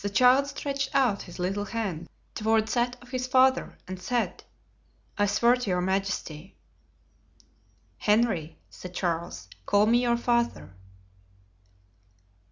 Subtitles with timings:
[0.00, 4.44] The child stretched out his little hand toward that of his father and said,
[5.18, 6.56] "I swear to your majesty."
[7.98, 10.76] "Henry," said Charles, "call me your father."